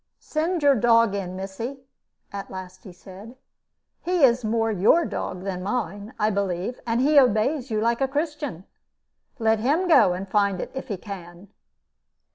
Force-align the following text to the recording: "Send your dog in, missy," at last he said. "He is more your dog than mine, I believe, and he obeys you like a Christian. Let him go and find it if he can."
"Send 0.17 0.63
your 0.63 0.73
dog 0.73 1.13
in, 1.13 1.35
missy," 1.35 1.81
at 2.33 2.49
last 2.49 2.85
he 2.85 2.91
said. 2.91 3.35
"He 4.01 4.23
is 4.23 4.43
more 4.43 4.71
your 4.71 5.05
dog 5.05 5.43
than 5.43 5.61
mine, 5.61 6.15
I 6.17 6.31
believe, 6.31 6.79
and 6.87 6.99
he 6.99 7.19
obeys 7.19 7.69
you 7.69 7.79
like 7.79 8.01
a 8.01 8.07
Christian. 8.07 8.65
Let 9.37 9.59
him 9.59 9.87
go 9.87 10.13
and 10.13 10.27
find 10.27 10.59
it 10.59 10.71
if 10.73 10.87
he 10.87 10.97
can." 10.97 11.49